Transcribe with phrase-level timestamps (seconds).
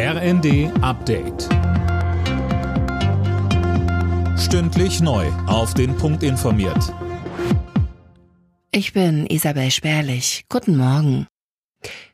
[0.00, 1.48] RND Update.
[4.38, 5.26] Stündlich neu.
[5.48, 6.94] Auf den Punkt informiert.
[8.70, 10.44] Ich bin Isabel Spärlich.
[10.48, 11.26] Guten Morgen.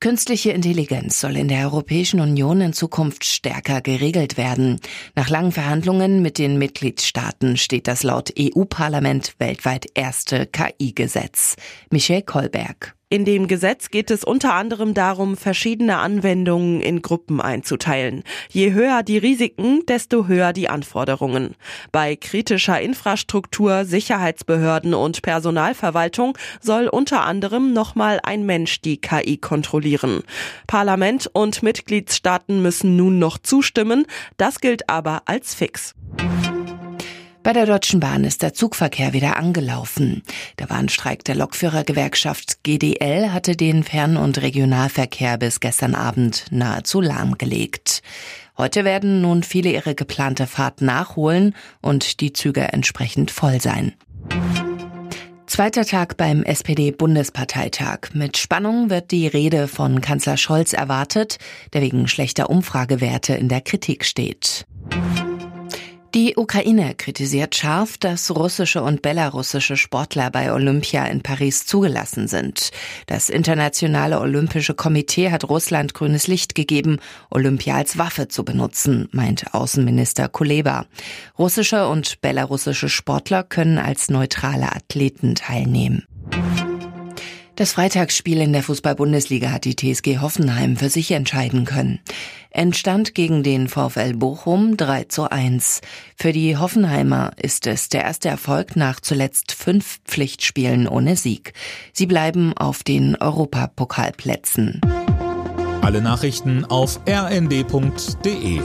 [0.00, 4.80] Künstliche Intelligenz soll in der Europäischen Union in Zukunft stärker geregelt werden.
[5.14, 11.54] Nach langen Verhandlungen mit den Mitgliedstaaten steht das laut EU-Parlament weltweit erste KI-Gesetz.
[11.92, 12.97] Michel Kolberg.
[13.10, 18.22] In dem Gesetz geht es unter anderem darum, verschiedene Anwendungen in Gruppen einzuteilen.
[18.50, 21.54] Je höher die Risiken, desto höher die Anforderungen.
[21.90, 30.22] Bei kritischer Infrastruktur, Sicherheitsbehörden und Personalverwaltung soll unter anderem nochmal ein Mensch die KI kontrollieren.
[30.66, 34.04] Parlament und Mitgliedstaaten müssen nun noch zustimmen,
[34.36, 35.94] das gilt aber als fix.
[37.42, 40.22] Bei der Deutschen Bahn ist der Zugverkehr wieder angelaufen.
[40.58, 48.02] Der Warnstreik der Lokführergewerkschaft GDL hatte den Fern- und Regionalverkehr bis gestern Abend nahezu lahmgelegt.
[48.56, 53.94] Heute werden nun viele ihre geplante Fahrt nachholen und die Züge entsprechend voll sein.
[55.46, 58.10] Zweiter Tag beim SPD-Bundesparteitag.
[58.12, 61.38] Mit Spannung wird die Rede von Kanzler Scholz erwartet,
[61.72, 64.66] der wegen schlechter Umfragewerte in der Kritik steht.
[66.14, 72.70] Die Ukraine kritisiert scharf, dass russische und belarussische Sportler bei Olympia in Paris zugelassen sind.
[73.06, 76.98] Das Internationale Olympische Komitee hat Russland grünes Licht gegeben,
[77.30, 80.86] Olympia als Waffe zu benutzen, meint Außenminister Kuleba.
[81.38, 86.07] Russische und belarussische Sportler können als neutrale Athleten teilnehmen.
[87.58, 91.98] Das Freitagsspiel in der Fußball-Bundesliga hat die TSG Hoffenheim für sich entscheiden können.
[92.50, 95.80] Entstand gegen den VfL Bochum 3 zu 1.
[96.14, 101.52] Für die Hoffenheimer ist es der erste Erfolg nach zuletzt fünf Pflichtspielen ohne Sieg.
[101.92, 104.80] Sie bleiben auf den Europapokalplätzen.
[105.82, 108.60] Alle Nachrichten auf rnd.de